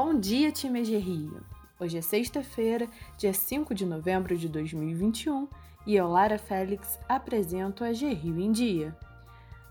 Bom 0.00 0.14
dia, 0.14 0.52
time 0.52 0.80
de 0.82 0.96
Rio! 0.96 1.42
Hoje 1.76 1.98
é 1.98 2.00
sexta-feira, 2.00 2.86
dia 3.16 3.32
5 3.32 3.74
de 3.74 3.84
novembro 3.84 4.38
de 4.38 4.48
2021 4.48 5.48
e 5.84 5.96
eu, 5.96 6.06
Lara 6.06 6.38
Félix, 6.38 7.00
apresento 7.08 7.82
a 7.82 7.88
Rio 7.88 8.38
em 8.38 8.52
Dia. 8.52 8.96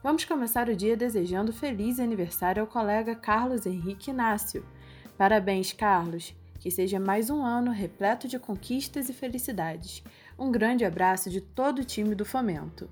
Vamos 0.03 0.25
começar 0.25 0.67
o 0.67 0.75
dia 0.75 0.97
desejando 0.97 1.53
feliz 1.53 1.97
aniversário 1.97 2.61
ao 2.61 2.67
colega 2.67 3.15
Carlos 3.15 3.65
Henrique 3.65 4.11
Inácio. 4.11 4.65
Parabéns, 5.17 5.71
Carlos! 5.71 6.35
Que 6.59 6.69
seja 6.69 6.99
mais 6.99 7.29
um 7.29 7.45
ano 7.45 7.71
repleto 7.71 8.27
de 8.27 8.37
conquistas 8.37 9.07
e 9.07 9.13
felicidades. 9.13 10.03
Um 10.37 10.51
grande 10.51 10.83
abraço 10.83 11.29
de 11.29 11.39
todo 11.39 11.79
o 11.79 11.85
time 11.85 12.13
do 12.13 12.25
Fomento. 12.25 12.89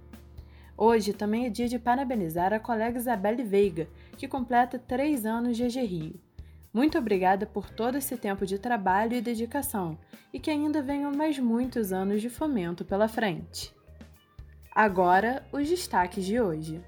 Hoje 0.77 1.11
também 1.11 1.45
é 1.45 1.49
dia 1.49 1.67
de 1.67 1.79
parabenizar 1.79 2.53
a 2.53 2.61
colega 2.61 2.97
Isabelle 2.97 3.43
Veiga, 3.43 3.89
que 4.17 4.25
completa 4.25 4.79
três 4.79 5.25
anos 5.25 5.57
de 5.57 5.63
EG. 5.63 6.24
Muito 6.75 6.97
obrigada 6.97 7.45
por 7.45 7.69
todo 7.69 7.97
esse 7.97 8.17
tempo 8.17 8.45
de 8.45 8.59
trabalho 8.59 9.13
e 9.13 9.21
dedicação 9.21 9.97
e 10.33 10.37
que 10.37 10.51
ainda 10.51 10.81
venham 10.81 11.09
mais 11.09 11.39
muitos 11.39 11.93
anos 11.93 12.21
de 12.21 12.29
fomento 12.29 12.83
pela 12.83 13.07
frente. 13.07 13.73
Agora, 14.73 15.47
os 15.53 15.69
destaques 15.69 16.25
de 16.25 16.37
hoje. 16.37 16.83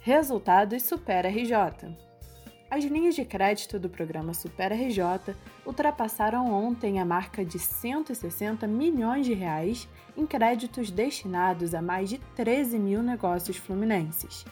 Resultados 0.00 0.84
Supera 0.84 1.28
RJ. 1.28 1.94
As 2.70 2.82
linhas 2.82 3.14
de 3.14 3.26
crédito 3.26 3.78
do 3.78 3.90
programa 3.90 4.32
Supera 4.32 4.74
RJ 4.74 5.36
ultrapassaram 5.66 6.50
ontem 6.50 6.98
a 7.00 7.04
marca 7.04 7.44
de 7.44 7.58
160 7.58 8.66
milhões 8.66 9.26
de 9.26 9.34
reais 9.34 9.86
em 10.16 10.24
créditos 10.24 10.90
destinados 10.90 11.74
a 11.74 11.82
mais 11.82 12.08
de 12.08 12.16
13 12.34 12.78
mil 12.78 13.02
negócios 13.02 13.58
fluminenses. 13.58 14.46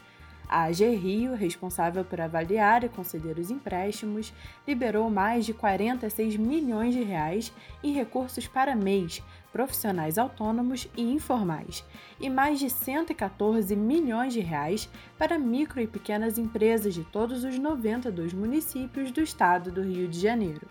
A 0.49 0.65
AG 0.65 0.95
Rio, 0.95 1.35
responsável 1.35 2.05
por 2.05 2.21
avaliar 2.21 2.85
e 2.85 2.89
conceder 2.89 3.37
os 3.37 3.51
empréstimos, 3.51 4.33
liberou 4.67 5.11
mais 5.11 5.45
de 5.45 5.53
46 5.53 6.37
milhões 6.37 6.95
de 6.95 7.03
reais 7.03 7.53
em 7.83 7.93
recursos 7.93 8.47
para 8.47 8.77
MEIs, 8.77 9.23
profissionais 9.53 10.19
autônomos 10.19 10.89
e 10.97 11.03
informais, 11.03 11.85
e 12.21 12.31
mais 12.31 12.61
de 12.61 12.71
114 12.71 13.75
milhões 13.75 14.33
de 14.33 14.41
reais 14.41 14.89
para 15.19 15.37
micro 15.37 15.81
e 15.81 15.87
pequenas 15.87 16.39
empresas 16.39 16.95
de 16.95 17.03
todos 17.03 17.43
os 17.43 17.59
92 17.59 18.33
municípios 18.33 19.11
do 19.11 19.21
estado 19.21 19.73
do 19.73 19.83
Rio 19.83 20.07
de 20.07 20.21
Janeiro. 20.21 20.69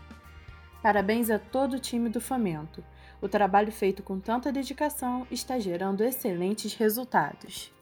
Parabéns 0.82 1.30
a 1.30 1.38
todo 1.38 1.74
o 1.74 1.80
time 1.80 2.08
do 2.08 2.22
Fomento. 2.22 2.82
O 3.22 3.28
trabalho 3.28 3.72
feito 3.72 4.04
com 4.04 4.20
tanta 4.20 4.52
dedicação 4.52 5.28
está 5.30 5.60
gerando 5.60 6.04
excelentes 6.04 6.76
resultados 6.76 7.75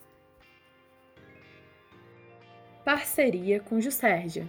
parceria 2.84 3.60
com 3.60 3.80
Jusérgia. 3.80 4.46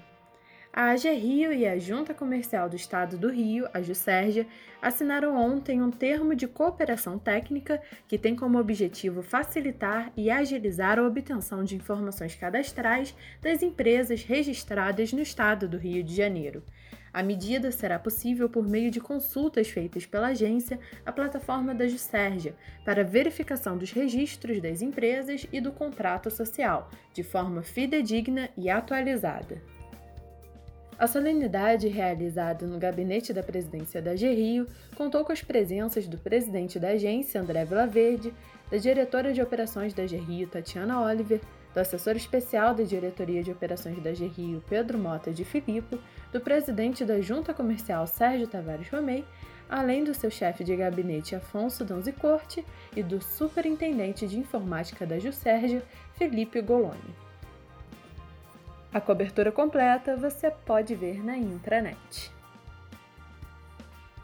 A 0.77 0.91
AG 0.91 1.09
Rio 1.09 1.53
e 1.53 1.69
a 1.69 1.79
Junta 1.79 2.13
Comercial 2.13 2.69
do 2.69 2.75
Estado 2.75 3.17
do 3.17 3.31
Rio, 3.31 3.69
a 3.73 3.81
Jusérgia, 3.81 4.45
assinaram 4.83 5.37
ontem 5.37 5.81
um 5.81 5.89
termo 5.89 6.35
de 6.35 6.49
cooperação 6.49 7.17
técnica 7.17 7.81
que 8.09 8.19
tem 8.19 8.35
como 8.35 8.59
objetivo 8.59 9.23
facilitar 9.23 10.13
e 10.17 10.29
agilizar 10.29 10.99
a 10.99 11.07
obtenção 11.07 11.63
de 11.63 11.77
informações 11.77 12.35
cadastrais 12.35 13.15
das 13.41 13.63
empresas 13.63 14.25
registradas 14.25 15.13
no 15.13 15.23
Estado 15.23 15.69
do 15.69 15.79
Rio 15.79 16.03
de 16.03 16.13
Janeiro. 16.13 16.65
A 17.13 17.23
medida 17.23 17.71
será 17.71 17.97
possível 17.97 18.49
por 18.49 18.67
meio 18.67 18.91
de 18.91 19.01
consultas 19.01 19.69
feitas 19.69 20.05
pela 20.05 20.31
agência 20.31 20.81
à 21.07 21.13
plataforma 21.13 21.73
da 21.73 21.87
Jusérgia 21.87 22.57
para 22.85 23.05
verificação 23.05 23.79
dos 23.79 23.93
registros 23.93 24.61
das 24.61 24.83
empresas 24.83 25.47
e 25.53 25.61
do 25.61 25.71
contrato 25.71 26.33
social, 26.33 26.91
de 27.13 27.23
forma 27.23 27.63
fidedigna 27.63 28.51
e 28.57 28.69
atualizada. 28.69 29.63
A 30.97 31.09
solenidade 31.09 31.89
realizada 31.89 32.67
no 32.67 32.79
gabinete 32.79 33.33
da 33.33 33.43
presidência 33.43 34.01
da 34.01 34.15
GRIO 34.15 34.67
contou 34.97 35.25
com 35.25 35.33
as 35.33 35.43
presenças 35.43 36.07
do 36.07 36.17
presidente 36.17 36.79
da 36.79 36.91
agência, 36.91 37.41
André 37.41 37.65
Vilaverde, 37.65 38.33
da 38.71 38.77
diretora 38.77 39.33
de 39.33 39.43
operações 39.43 39.93
da 39.93 40.05
GRIO, 40.05 40.47
Tatiana 40.47 41.01
Oliver, 41.01 41.41
do 41.75 41.81
assessor 41.81 42.15
especial 42.15 42.75
da 42.75 42.85
Diretoria 42.85 43.43
de 43.43 43.51
Operações 43.51 44.01
da 44.01 44.13
GRIO, 44.13 44.63
Pedro 44.69 44.97
Mota 44.97 45.33
de 45.33 45.45
Filippo, 45.45 45.99
do 46.33 46.41
presidente 46.41 47.05
da 47.05 47.21
Junta 47.21 47.53
Comercial, 47.53 48.07
Sérgio 48.07 48.47
Tavares 48.47 48.89
Romei, 48.89 49.25
além 49.69 50.05
do 50.05 50.15
seu 50.15 50.31
chefe 50.31 50.63
de 50.63 50.77
gabinete, 50.77 51.35
Afonso 51.35 51.85
Donzicorte, 51.85 52.65
e 52.95 53.03
do 53.03 53.21
superintendente 53.21 54.29
de 54.29 54.39
informática 54.39 55.05
da 55.05 55.19
Jusérgia, 55.19 55.83
Felipe 56.17 56.63
Goloni. 56.63 57.25
A 58.95 59.01
cobertura 59.01 59.51
completa 59.51 60.17
você 60.17 60.53
pode 60.53 60.95
ver 60.95 61.21
na 61.21 61.37
intranet. 61.37 62.33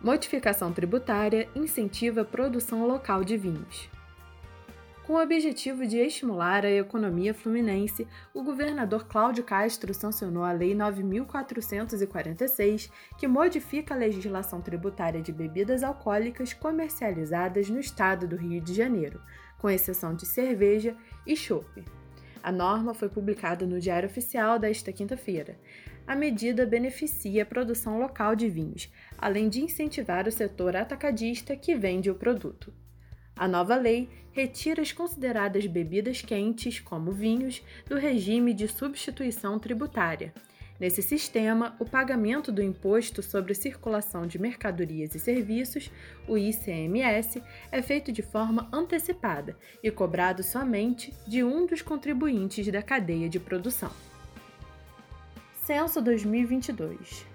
Modificação 0.00 0.72
tributária 0.72 1.48
incentiva 1.56 2.20
a 2.20 2.24
produção 2.24 2.86
local 2.86 3.24
de 3.24 3.36
vinhos. 3.36 3.90
Com 5.04 5.14
o 5.14 5.20
objetivo 5.20 5.84
de 5.88 5.98
estimular 5.98 6.64
a 6.64 6.70
economia 6.70 7.34
fluminense, 7.34 8.06
o 8.32 8.44
governador 8.44 9.08
Cláudio 9.08 9.42
Castro 9.42 9.92
sancionou 9.92 10.44
a 10.44 10.52
Lei 10.52 10.72
9446, 10.72 12.92
que 13.18 13.26
modifica 13.26 13.92
a 13.92 13.98
legislação 13.98 14.60
tributária 14.60 15.20
de 15.20 15.32
bebidas 15.32 15.82
alcoólicas 15.82 16.52
comercializadas 16.52 17.68
no 17.68 17.80
estado 17.80 18.28
do 18.28 18.36
Rio 18.36 18.60
de 18.60 18.72
Janeiro, 18.72 19.20
com 19.58 19.68
exceção 19.68 20.14
de 20.14 20.26
cerveja 20.26 20.96
e 21.26 21.34
chope. 21.34 21.84
A 22.42 22.50
norma 22.50 22.94
foi 22.94 23.08
publicada 23.08 23.66
no 23.66 23.80
Diário 23.80 24.08
Oficial 24.08 24.58
desta 24.58 24.92
quinta-feira. 24.92 25.58
A 26.06 26.16
medida 26.16 26.64
beneficia 26.64 27.42
a 27.42 27.46
produção 27.46 27.98
local 27.98 28.34
de 28.34 28.48
vinhos, 28.48 28.90
além 29.18 29.48
de 29.48 29.60
incentivar 29.60 30.26
o 30.26 30.32
setor 30.32 30.74
atacadista 30.74 31.54
que 31.54 31.74
vende 31.74 32.10
o 32.10 32.14
produto. 32.14 32.72
A 33.36 33.46
nova 33.46 33.76
lei 33.76 34.08
retira 34.32 34.82
as 34.82 34.92
consideradas 34.92 35.66
bebidas 35.66 36.22
quentes, 36.22 36.80
como 36.80 37.12
vinhos, 37.12 37.62
do 37.86 37.96
regime 37.96 38.54
de 38.54 38.68
substituição 38.68 39.58
tributária. 39.58 40.32
Nesse 40.80 41.02
sistema, 41.02 41.76
o 41.78 41.84
pagamento 41.84 42.50
do 42.50 42.62
Imposto 42.62 43.22
sobre 43.22 43.54
Circulação 43.54 44.26
de 44.26 44.38
Mercadorias 44.38 45.14
e 45.14 45.20
Serviços, 45.20 45.92
o 46.26 46.38
ICMS, 46.38 47.42
é 47.70 47.82
feito 47.82 48.10
de 48.10 48.22
forma 48.22 48.66
antecipada 48.72 49.54
e 49.82 49.90
cobrado 49.90 50.42
somente 50.42 51.12
de 51.26 51.44
um 51.44 51.66
dos 51.66 51.82
contribuintes 51.82 52.66
da 52.68 52.82
cadeia 52.82 53.28
de 53.28 53.38
produção. 53.38 53.92
Censo 55.62 56.00
2022 56.00 57.28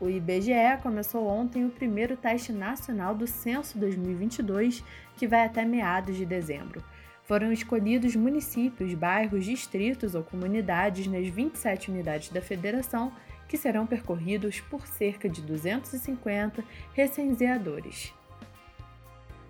o 0.00 0.08
IBGE 0.08 0.80
começou 0.80 1.26
ontem 1.26 1.66
o 1.66 1.70
primeiro 1.70 2.16
teste 2.16 2.52
nacional 2.52 3.16
do 3.16 3.26
Censo 3.26 3.76
2022, 3.78 4.84
que 5.16 5.26
vai 5.26 5.44
até 5.44 5.64
meados 5.64 6.16
de 6.16 6.24
dezembro. 6.24 6.84
Foram 7.28 7.52
escolhidos 7.52 8.16
municípios, 8.16 8.94
bairros, 8.94 9.44
distritos 9.44 10.14
ou 10.14 10.24
comunidades 10.24 11.06
nas 11.06 11.28
27 11.28 11.90
unidades 11.90 12.30
da 12.30 12.40
federação, 12.40 13.12
que 13.46 13.58
serão 13.58 13.86
percorridos 13.86 14.60
por 14.60 14.86
cerca 14.86 15.28
de 15.28 15.42
250 15.42 16.64
recenseadores. 16.94 18.14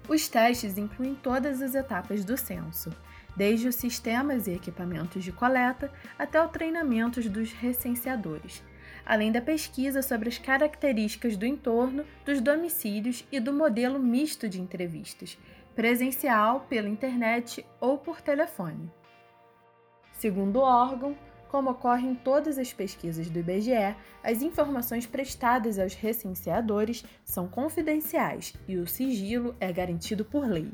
Os 0.09 0.28
testes 0.28 0.77
incluem 0.77 1.15
todas 1.15 1.62
as 1.62 1.77
etapas 1.77 2.25
do 2.25 2.37
censo, 2.37 2.91
desde 3.37 3.69
os 3.69 3.77
sistemas 3.77 4.49
e 4.49 4.55
equipamentos 4.55 5.22
de 5.22 5.31
coleta 5.31 5.93
até 6.19 6.43
o 6.43 6.49
treinamento 6.49 7.21
dos 7.31 7.53
recenseadores 7.53 8.60
além 9.09 9.33
da 9.33 9.41
pesquisa 9.41 10.03
sobre 10.03 10.28
as 10.28 10.37
características 10.37 11.34
do 11.34 11.47
entorno, 11.47 12.05
dos 12.27 12.43
domicílios 12.43 13.25
e 13.33 13.41
do 13.41 13.55
modelo 13.55 13.99
misto 13.99 14.47
de 14.47 14.60
entrevistas, 14.60 15.39
presencial, 15.78 16.66
pela 16.69 16.89
internet 16.89 17.65
ou 17.81 17.97
por 17.97 18.21
telefone. 18.21 18.91
Segundo 20.10 20.57
o 20.57 20.63
órgão, 20.63 21.16
como 21.48 21.71
ocorre 21.71 22.04
em 22.04 22.16
todas 22.16 22.59
as 22.59 22.72
pesquisas 22.72 23.30
do 23.30 23.39
IBGE, 23.39 23.95
as 24.21 24.42
informações 24.42 25.07
prestadas 25.07 25.78
aos 25.78 25.95
recenseadores 25.95 27.04
são 27.25 27.47
confidenciais 27.47 28.54
e 28.66 28.77
o 28.77 28.89
sigilo 28.89 29.54
é 29.60 29.72
garantido 29.72 30.25
por 30.25 30.48
lei. 30.48 30.72